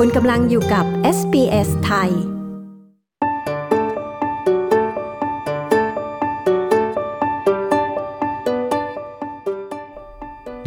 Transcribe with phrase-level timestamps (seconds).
[0.00, 0.84] คุณกำลังอยู่กับ
[1.16, 2.10] SBS ไทย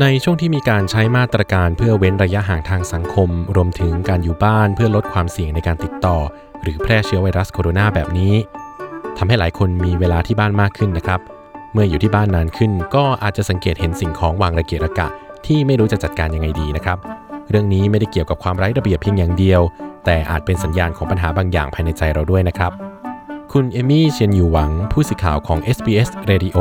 [0.02, 6.18] ในช่วงที่มีการใช้มาตรการเพื่อเว้นระยะห่างทางสังคม รวมถึงการอยู่บ้านเพื่อลดความเสี่ยงในการติดต่อ
[6.61, 8.34] หรือแพร่เชื้อไวรัสโคโรนาแบบนี้
[9.18, 11.20] ทำให้หลายคนมีเวลาที่บ้านมากขึ้นนะครับ
[11.73, 15.07] เมื่ออยู่ที่บ้านนานขึ้นก็อาจจะสังเกตเห็นสิ่งของวางระเกะระกะ
[15.46, 17.00] ที่ไม่รู้จะจัดการยังไงดีนะครับ
[17.50, 19.61] เรื่องนี้ไม่ได้เกี่ยวกับความไร้ระเบียบเพียงอย่างเดียว
[20.05, 22.71] แต่อาจเป็นสัญญาณของปัญหาบางอย่างภายในใจเราด้วยนะครับ
[23.54, 26.57] คุณเอมี่เชียนอยู่หวังผู้สื่อข่าวของ SBS Radio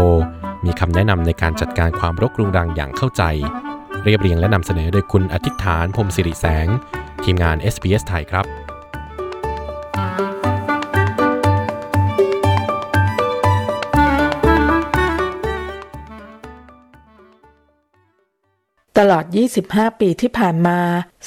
[0.64, 3.22] มีคำแนะนำในการจัดการความรกรุงรังอย่างเข้าใจ
[4.04, 6.66] เรียบเรียงและนำเสนอโดยคุณอาทิตฐานพรมสิริแสง
[7.24, 8.67] ทีมงาน SBS ไทยครับ
[18.98, 19.24] ตลอด
[19.62, 20.80] 25 ปีที่ผ่านมา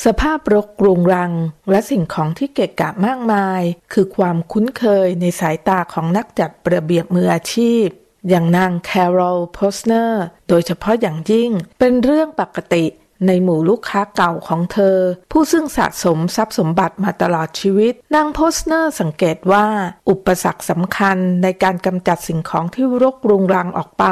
[0.06, 1.34] สภาพรกรุงรัง
[1.70, 3.62] และสิ่งของที่เกะกะมากมาย
[3.94, 7.86] คือความคุ้นเคยในสายตาของนักจัดระเบียบมืออาชีพ
[8.30, 12.86] อย่างนางแคโรลโพสเนอร์ โดยเฉพาะอย่างยิ่ง เป็นเรื่องปกติ
[13.28, 14.98] ในหมู่ลูกค้าเก่าของเธอ
[15.32, 19.68] ผู้ซึ่งสะสมทรัพย์สมบัติมาตลอดชีวิต นางโพสเนอร์สังเกตว่า
[20.10, 24.06] อุปสรรคสำคัญในการกำจัดสิ่งของที่รกรุงรังออกไป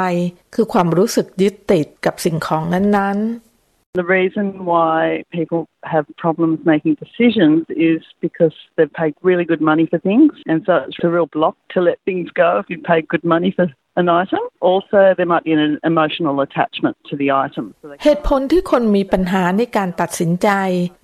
[0.54, 3.49] คือความรู้สึกยึดติดกับสิ่งของนั้นๆ
[3.95, 9.85] The reason why people have problems making decisions is because they've paid really good money
[9.91, 13.03] for things, and so it's a real block to let things go if you paid
[13.07, 14.41] good money for an item.
[14.59, 17.65] Also, there might be an emotional attachment to the item.
[18.03, 20.49] เหตุผลที่คนมีปัญหาในการตัดสินใจ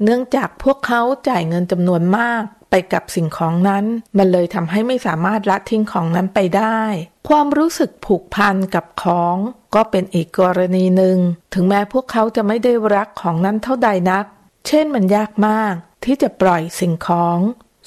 [0.03, 3.84] เนื่องจากพวกเขาจ่ายเงินจำนวนมาก ไปกับสิ่งของนั้น
[4.18, 6.80] มันเลยทำให้ไม่สามารถละทิ้งของนั้นไปได้
[7.28, 9.36] ความรู้สึกผูกพันกับของ
[9.74, 11.18] ก็เป็นอีกกรณีหนึ่ง
[11.54, 14.24] ถึงแม้พวกเขาจะไม่ได้รักของนั้นเท่าใดนัก
[14.66, 17.38] เช่นมันยากมากที่จะปล่อยสิ่งของ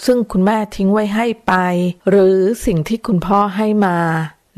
[0.06, 1.54] ซึ่งคุณแม่ทิ้งไว้ให้ไป
[2.10, 3.98] หรือสิ่งที่คุณพ่อให้มา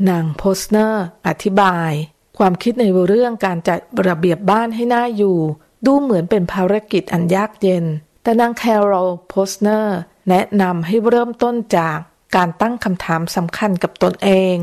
[0.08, 1.92] นางโพสเนอร์ อธิบาย
[2.38, 5.38] ความคิดในเรื่องการจัดระเบียบบ้านให้น่าอยู่
[5.86, 7.84] ดูเหมือนเป็นภารกิจอันยากเย็น
[8.22, 11.98] แต่นางแคโรลโพสเนอร์แนะนำให้เริ่มต้นจาก
[12.36, 14.56] การตั้งคำถามสำคัญกับตนเอง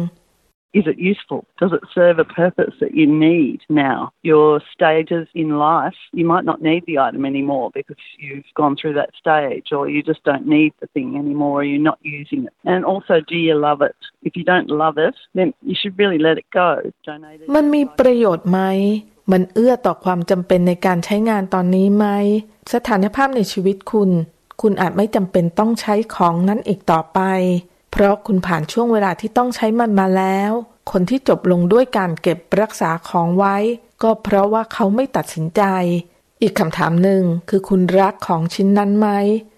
[0.72, 1.42] Is it useful?
[1.60, 4.12] Does it serve a purpose that you need now?
[4.22, 8.94] Your stages in life, you might not need the item anymore because you've gone through
[8.94, 12.54] that stage or you just don't need the thing anymore or you're not using it.
[12.66, 13.96] And also, do you love it?
[14.22, 16.72] If you don't love it, then you should really let it go.
[17.04, 17.48] Donate it.
[17.56, 18.62] มันมีประโยชน์ไหม
[19.32, 22.06] มันเอื้อต่อความจำเป็นในการใช้งานตอนนี้ไหม
[22.74, 24.10] สถานภาพในชีวิตคุณ
[24.62, 27.20] คุณอาจไม่จำเป็นต้องใช้ของนั้นอีกต่อไป
[27.92, 30.52] เพราะคุณผ่านช่วงเวลาที่ต้องใช้มันมาแล้ว
[30.92, 33.58] คนที่จบลงด้วยการเก็บรักษาของไว้
[34.04, 35.64] ก็เพราะว่าเขาไม่ตัดสินใจ
[36.42, 39.10] อีกคำถามหนึ่งคือคุณรักของชิ้นนั้นไหม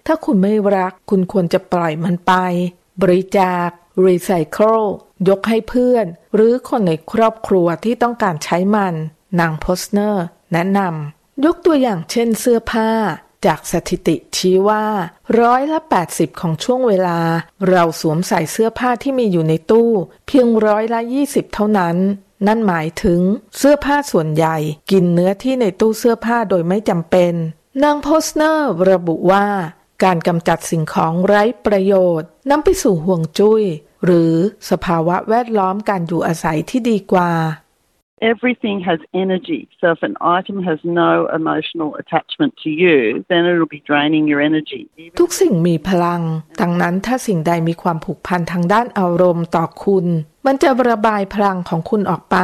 [0.06, 2.32] ถ้าคุณไม่รัก คุณควรจะปล่อยมันไป
[3.02, 3.68] บริจาค
[4.06, 4.82] รีไซเคิล
[5.28, 8.94] ยกให้เพื่อน หรือคนในครอบครัวที่ต้องการใช้มัน
[9.40, 12.90] นางโพสเนอร์ แนะนำยกตัวอย่างเช่นเสื้อผ้า
[13.46, 14.84] จากสถิติชี้ว่า
[15.40, 17.18] ร้อยละ 80 ของช่วงเวลา
[17.68, 19.90] เราสวมใส่เสื้อผ้าที่มีอยู่ในตู้
[20.26, 21.96] เพียงร้อยละ 20 เท่านั้น
[22.46, 23.20] นั่นหมายถึง
[23.56, 24.56] เสื้อผ้าส่วนใหญ่
[24.90, 27.34] กินเนื้อที่ในตู้เสื้อผ้าโดยไม่จำเป็น
[27.82, 29.46] นางโพสเนอร์ ระบุว่า
[30.04, 33.62] การกำจัดสิ่งของไร้ประโยชน์นำไปสู่ห่วงจุย้ย
[34.04, 34.34] หรือ
[34.70, 37.30] สภาวะแวดล้อมการอยู่อาศัยที่ดีกว่า
[38.22, 39.68] Everything has energy.
[39.80, 44.40] So if an item has no emotional attachment to you, then it'll be draining your
[44.50, 44.82] energy.
[45.20, 46.22] ทุกสิ่งมีพลัง
[46.60, 50.06] ดังนั้นถ้าสิ่งใดมีความผูกพันทางด้านอารมณ์ต่อคุณ
[50.46, 52.36] มันจะระบายพลังของคุณออกไป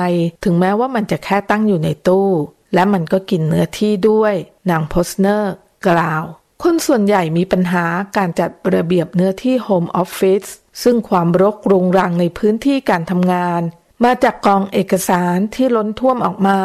[0.44, 2.28] ถึงแม้ว่ามันจะแค่ตั้งอยู่ในตู้
[2.74, 4.34] และมันก็กินเนื้อที่ด้วย
[4.70, 5.52] นางโพสเนอร์
[5.88, 6.22] กล่าว
[6.62, 7.84] คนส่วนใหญ่มีปัญหา
[8.16, 10.44] การจัดระเบียบเนื้อที่โฮมออฟฟิศ
[10.82, 13.62] ซึ่งความรกรุงรังในพื้นที่การทำงาน
[14.04, 16.60] มาจากกองเอกสารที่ล้นท่วมออกมา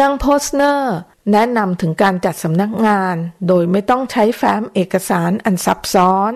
[0.00, 0.96] นางโพสเนอร์
[1.32, 3.16] แนะนำถึงการจัดสำนักงาน
[3.48, 6.34] โดยไม่ต้องใช้แฟ้มเอกสารอันซับซ้อน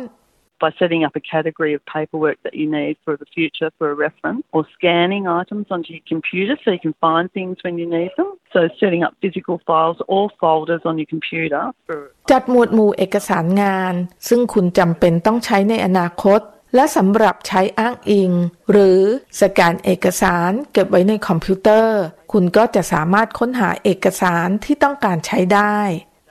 [0.62, 3.97] by setting up a category of paperwork that you need for the future for a
[4.06, 8.12] reference or scanning items onto your computer so you can find things when you need
[8.19, 8.31] them.
[8.55, 11.99] So setting up physical files or folders on your computer for
[12.33, 13.95] จัดหมวดหมู่เอกสารงาน
[14.29, 16.41] ซึ่งคุณจำเป็นต้องใช้ในอนาคต
[16.75, 18.33] และสำหรับใช้อ้างอิง
[18.71, 19.01] หรือ
[19.41, 22.01] สแกนเอกสารเก็บไว้ในคอมพิวเตอร์
[22.33, 25.79] คุณก็จะสามารถค้นหาเอกสารที่ต้องการใช้ได้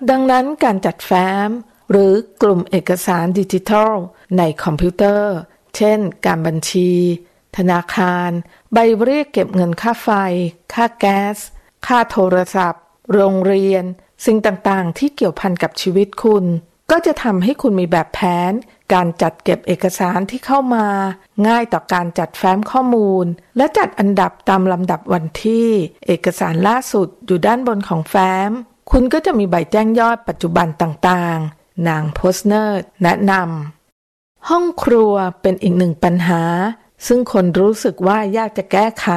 [0.10, 1.50] ดังนั้นการจัดแฟ้ม
[1.92, 3.94] หรือกลุ่มเอกสารดิจิทัล
[4.38, 5.36] ในคอมพิวเตอร์
[5.76, 6.92] เช่น การบัญชี
[7.58, 8.30] ธนาคาร
[8.74, 10.10] ใบเรียกเก็บเงินค่าไฟ
[10.74, 11.38] ค่าแก๊ส
[11.88, 12.84] ค่าโทรศัพท์
[13.14, 13.84] โรงเรียน
[14.26, 16.46] สิ่งต่างๆ ที่เกี่ยวพันกับชีวิตคุณ
[16.92, 18.20] ก็จะทำให้คุณมีแบบแผ
[18.52, 18.54] น
[18.94, 20.86] การจัดเก็บเอกสารที่เข้ามา
[21.48, 23.26] ง่ายต่อการจัดแฟ้มข้อมูล
[23.58, 25.68] และจัดอันดับตามลำดับวันที่
[26.08, 28.52] เอกสารล่าสุดอยู่ด้านบนของแฟ้ม
[28.92, 36.44] คุณก็จะมีใบแจ้งยอดปัจจุบันต่างๆ นางโพสเนอร์แนะนำห้องครัวเป็นอีกหนึ่งปัญหา
[37.08, 39.08] ซึ่งคนรู้สึกว่ายากจะแก้ไข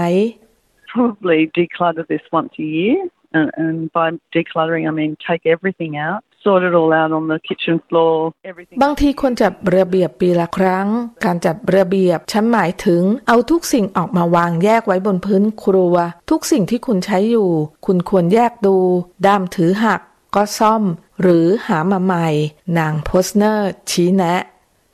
[0.92, 2.98] Probably declutter this once a year.
[3.36, 4.06] And, and by
[4.36, 8.14] decluttering, I mean take everything out, sort it all out on the kitchen floor,
[8.50, 8.78] everything.
[8.82, 10.88] บางทีควรจัดระเบียบปีละครั้ง
[11.24, 15.94] การจัดระเบียบฉันหมายถึง เอาทุกสิ่งออกมาวางแยกไว้บนพื้นครัว
[16.30, 17.50] ทุกสิ่งที่คุณใช้อยู่
[17.86, 18.76] คุณควรแยกดู
[19.26, 20.00] ด้ามถือหัก
[20.34, 20.82] ก็ซ่อม
[21.20, 22.28] หรือหามาใหม่
[22.78, 24.34] นางโพสเนอร์ ชี้แนะ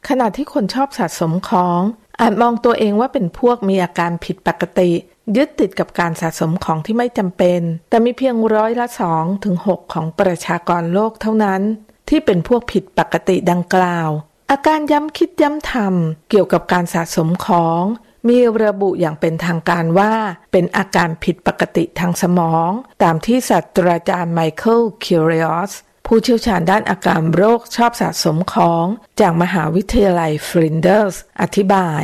[0.08, 1.80] ขณะที่คนชอบสะสมของ
[2.20, 4.90] อาจมองตัวเองว่าเป็นพวกมีอาการผิดปกติ
[5.36, 11.62] ยึดติดกับการสะสมของที่ไม่จำเป็น แต่มีเพียงร้อยละสองถึงหกของประชากรโลกเท่านั้น
[12.08, 14.10] ที่เป็นพวกผิดปกติดังกล่าว
[14.50, 17.82] อาการย้ำคิดย้ำทำเกี่ยวกับการสะสมของ
[18.28, 20.14] มีระบุอย่างเป็นทางการว่า
[20.52, 22.70] เป็นอาการผิดปกติทางสมอง
[23.02, 25.72] ตามที่ศาสตราจารย์ไมเคิลคิวริออส
[26.06, 28.86] ผู้เชี่ยวชาญด้านอาการโรคชอบสะสมของ
[29.20, 32.02] จากมหาวิทยาลัยฟลินเดอร์ส อธิบาย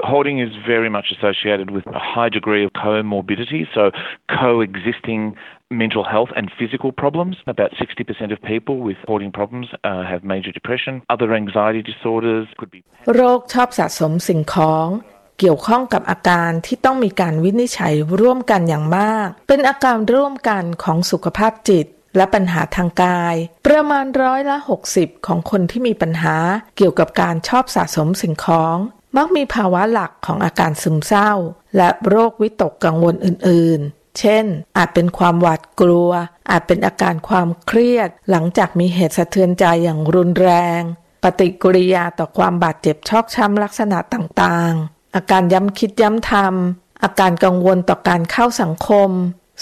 [0.00, 3.90] Hoarding is very much associated with a high degree of comorbidity, so
[4.40, 5.36] coexisting
[5.70, 7.36] mental health and physical problems.
[7.46, 11.02] About 60% of people with hoarding problems uh, have major depression.
[11.10, 12.80] Other anxiety disorders could be
[13.14, 14.86] โรคชอบสะสมสิ่งของ
[15.38, 21.86] เกี่ยวข้องกับอาการที่ต้องมีการวินิจฉัยร่วมกันอย่างมาก เป็นอาการร่วมกันของสุขภาพจิต
[22.16, 23.34] และปัญหาทางกาย
[23.66, 24.56] ประมาณร้อยละ
[24.92, 26.36] 60 ของคนที่มีปัญหา
[26.76, 28.76] เกี่ยวกับการชอบสะสมสิ่งของ
[29.16, 31.32] มักมีภาวะหลักของอาการซึมเศร้า
[31.76, 34.44] และโรควิตกกังวลอื่นๆ เช่น
[34.76, 36.10] อาจเป็นความหวาดกลัว
[36.50, 40.50] อาจเป็นอาการความเครียด หลังจากมีเหตุสะเทือนใจอย่างรุนแร
[40.80, 40.80] ง
[41.22, 49.10] ปฏิกิริยาต่อความบาดเจ็บชอกช้ำลักษณะต่างๆ อาการย้ำคิดย้ำทำอาการกังวลต่อการเข้าสังคม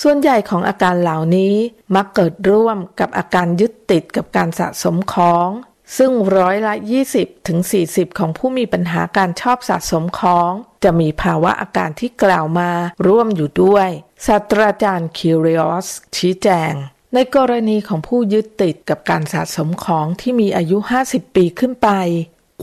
[0.03, 1.55] ส่วนใหญ่ของอาการเหล่านี้
[1.95, 5.49] มักเกิดร่วมกับอาการยึดติดกับการสะสมของ
[5.97, 6.75] ซึ่งร้อยละ
[7.11, 7.59] 20ถึง
[7.89, 10.51] 40ของผู้มีปัญหาการชอบสะสมของ
[10.85, 12.71] จะมีภาวะอาการที่กล่าวมา
[13.07, 13.89] ร่วมอยู่ด้วย
[14.27, 16.73] ศาสตราจารย์คิริออสชี้แจง
[17.15, 20.79] ในกรณีของผู้ยึดติดกับการสะสมของที่มีอายุ
[21.09, 21.89] 50 ปีขึ้นไป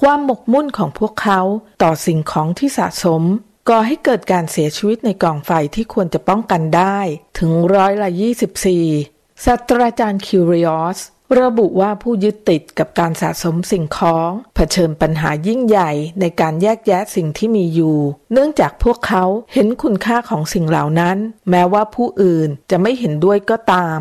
[0.02, 1.42] ความหมกมุ่นของพวกเขา
[1.84, 3.24] ต่อสิ่งของที่สะสม
[3.70, 7.00] ก่อให้เกิดการเสียชีวิตในกองไฟที่ควรจะป้องกันได้
[7.40, 8.10] ถึงร้อยละ
[8.78, 11.00] 24ศาสตราจารย์คิริออส
[11.40, 17.98] ระบุว่าผู้ยึดติดกับการสะสมสิ่งของ เผชิญปัญหายิ่งใหญ่ในการแยกแยะสิ่งที่มีอยู่
[18.32, 21.18] เนื่องจากพวกเขาเห็นคุณค่าของสิ่งเหล่านั้น
[21.50, 24.00] แม้ว่าผู้อื่นจะไม่เห็นด้วยก็ตาม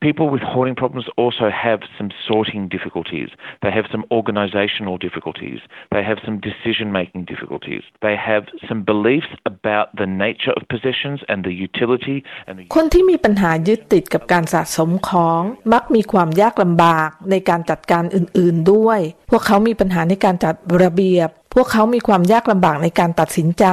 [0.00, 3.28] People with hoarding problems also have some sorting difficulties.
[3.60, 5.58] They have some organizational difficulties.
[5.94, 7.82] They have some decision making difficulties.
[8.00, 12.16] They have some beliefs about the nature of possessions and the utility
[12.48, 15.40] and the คนที่มีปัญหายึดติดกับการสะสมของ
[15.72, 19.00] มักมีความยากลำบากในการจัดการอื่นๆด้วย
[19.30, 23.64] พวกเขามีปัญหาในการจัดระเบียบ พวกเขามีความยากลำบากในการตัดสินใจ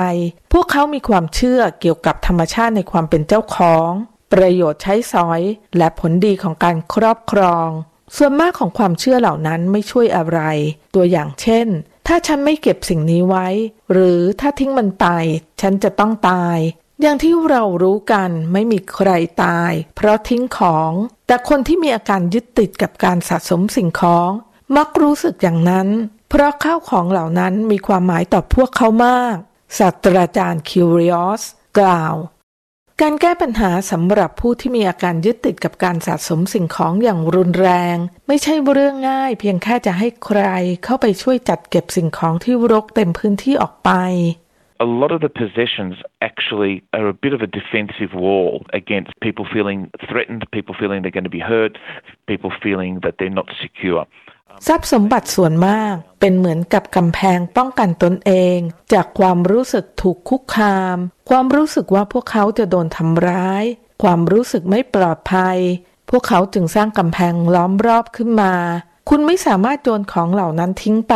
[0.53, 3.89] พวกเขามีความเชื่อเกี่ยวกับธรรมชาติในความเป็นเจ้าของ
[4.33, 5.41] ประโยชน์ใช้สอย
[5.77, 7.69] และผลดีของการครอบครอง
[8.15, 10.39] ส่วนมากของความเชื่อเหล่านั้นไม่ช่วยอะไร
[10.95, 11.67] ตัวอย่างเช่น
[12.07, 13.47] ถ้าฉันไม่เก็บสิ่งนี้ไว้
[13.91, 15.05] หรือถ้าทิ้งมันไป
[15.61, 16.57] ฉันจะต้องตาย
[17.01, 19.09] อย่างที่เรารู้กันไม่มีใคร
[19.43, 20.91] ตาย เพราะทิ้งของ
[21.27, 24.29] แต่คนที่มีอาการยึดติดกับการสะสมสิ่งของ
[24.75, 25.87] มักรู้สึกอย่างนั้น
[26.29, 29.35] เพราะข้าวของเหล่านั้นมีความหมายต่อพวกเขามาก
[29.77, 31.43] ศาสตราจารย์คิวริออส
[31.79, 32.15] กล่าว
[33.03, 40.41] การแก้ปัญหาสำหรับผู้ที่มีอาการยึดติดกับการสะสมสิ่งของอย่างรุนแรง ไม่ใช่เรื่องง่าย เพียงแค่จะให้ใคร
[40.83, 43.91] เข้าไปช่วยจัดเก็บสิ่งของที่รกเต็มพื้นที่ออกไป
[44.87, 45.95] a lot of the possessions
[46.29, 51.17] actually are a bit of a defensive wall against people feeling threatened, people feeling they're
[51.19, 51.73] going to be hurt,
[52.31, 54.03] people feeling that they're not secure.
[54.67, 58.57] ทรัพย์สมบัติส่วนมากเป็นเหมือนกับกำแพงป้องกันตนเอง
[58.93, 60.97] จากความรู้สึกถูกคุกคาม
[61.29, 63.63] ความรู้สึกว่าพวกเขาจะโดนทำร้าย
[64.03, 65.57] ความรู้สึกไม่ปลอดภัย
[66.09, 68.53] พวกเขาจึงสร้างกำแพงล้อมรอบขึ้นมา
[69.09, 71.15] คุณไม่สามารถโยนของเหล่านั้นทิ้งไป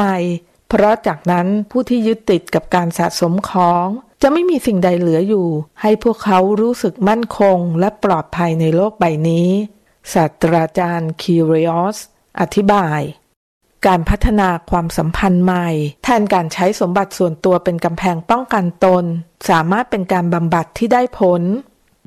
[0.70, 3.88] เพราะจากนั้นผู้ที่ยึดติดกับการสะสมของ
[4.22, 5.48] จะไม่มีสิ่งใดเหลืออยู่
[5.82, 9.50] ให้พวกเขารู้สึกมั่นคงและปลอดภัยในโลกใบนี้
[10.14, 11.98] ศาสตราจารย์คีริออส
[12.40, 13.02] อธิบาย
[13.88, 15.68] การพัฒนาความสัมพันธ์ใหม่
[16.04, 19.04] แทนการใช้สมบัติส่วนตัวเป็นกำแพงป้องกันตน
[19.50, 21.42] สามารถเป็นการบำบัดที่ได้ผล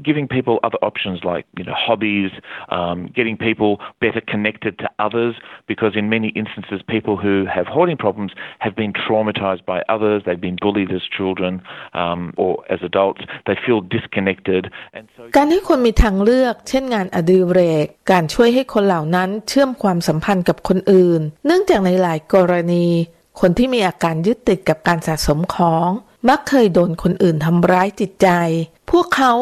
[0.02, 2.30] giving people other options like you know hobbies,
[2.70, 5.34] um, getting people better connected to others.
[5.66, 10.22] Because in many instances, people who have hoarding problems have been traumatized by others.
[10.26, 11.62] They've been bullied as children
[11.94, 13.22] um, or as adults.
[13.46, 22.86] They feel disconnected, and so การให้คนมีทางเลือก เช่นงานอดิเรก การช่วยให้คนเหล่านั้นเชื่อมความสัมพันธ์กับคนอื่น เนื่องจากในหลายกรณี
[23.40, 25.88] คนที่มีอาการยึดติดกับการสะสมของ
[26.28, 28.28] มักเคยโดนคนอื่นทำร้ายจิตใจ
[28.90, 29.32] พวกเขา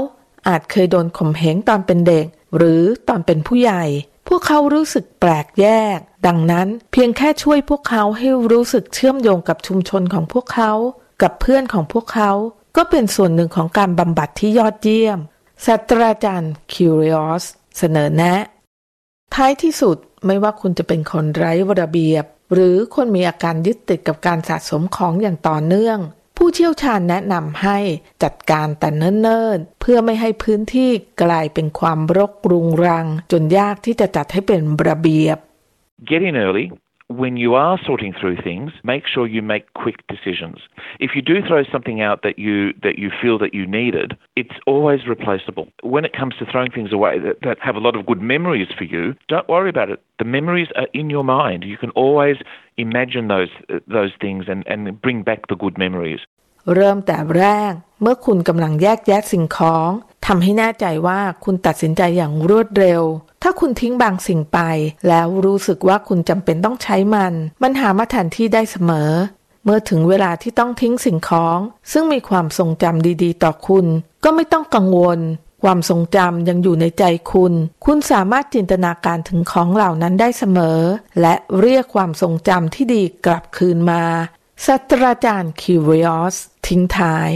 [0.49, 3.85] อาจเคยโดนข่มเหงตอนเป็นเด็ก หรือตอนเป็นผู้ใหญ่
[4.29, 10.73] พวกเขารู้สึกแปลกแยก ดังนั้นเพียงแค่ช่วยพวกเขาให้รู้สึกเชื่อมโยงกับชุมชนของพวกเขา
[11.23, 12.31] กับเพื่อนของพวกเขา
[12.77, 15.19] ก็เป็นส่วนหนึ่งของการบำบัดที่ยอดเยี่ยม
[15.65, 17.45] ศาสตราจารย์คิวริออส
[17.79, 18.43] เสนอแนะ
[19.35, 19.97] ท้ายที่สุด
[20.27, 25.99] ไม่ว่าคุณจะเป็นคนไร้ระเบียบ หรือคนมีอาการยึดติดกับการสะสมของอย่างต่อเนื่อง
[26.45, 27.79] ผู้เชี่ยวชาญแนะนำให้
[28.23, 30.91] จัดการแต่เนิ่นๆ เพื่อไม่ให้พื้นที่
[31.23, 35.39] กลายเป็นความรกรุงรัง จนยากที่จะจัดให้เป็นระเบียบ
[36.13, 36.67] get in early.
[37.25, 40.59] When you are sorting through things, make sure you make quick decisions.
[41.07, 44.09] If you do throw something out that you that you feel that you needed,
[44.41, 45.67] it's always replaceable.
[45.95, 48.71] When it comes to throwing things away that, that have a lot of good memories
[48.79, 50.01] for you, don't worry about it.
[50.23, 51.61] The memories are in your mind.
[51.73, 52.37] You can always
[52.87, 53.53] imagine those
[53.99, 56.21] those things and, and bring back the good memories.
[56.75, 59.89] เริ่มแต่แรก เมื่อคุณกำลังแยกแยะสิ่งของ
[60.27, 63.03] ทำให้แน่ใจว่าคุณตัดสินใจอย่างรวดเร็ว
[63.43, 64.59] ถ้าคุณทิ้งบางสิ่งไป
[65.09, 69.11] แล้วรู้สึกว่าคุณจำเป็นต้องใช้มัน มันหามาแทนที่ได้เสมอ
[69.65, 71.59] เมื่อถึงเวลาที่ต้องทิ้งสิ่งของ
[71.93, 73.87] ซึ่งมีความทรงจำดีๆ ต่อคุณ
[74.25, 75.21] ก็ไม่ต้องกังวล
[75.63, 77.53] ความทรงจำยังอยู่ในใจคุณ
[77.85, 80.81] คุณสามารถจินตนาการถึงของเหล่านั้นได้เสมอ
[81.21, 84.03] และเรียกความทรงจำที่ดีกลับคืนมา
[84.67, 87.31] ศาสตราจารย์คิวริออสทิ้งท้าย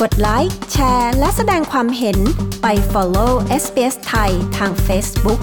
[0.00, 2.18] กดไลค์แชร์ และแสดงความเห็น
[2.62, 3.32] ไป follow
[3.62, 5.40] SBS ไทยทาง Facebook